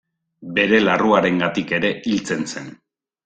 [0.53, 2.73] Bere larruarengatik ere hiltzen zen.